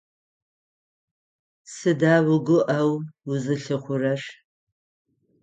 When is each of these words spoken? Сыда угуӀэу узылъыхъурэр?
Сыда 1.73 2.15
угуӀэу 2.33 2.93
узылъыхъурэр? 3.29 4.21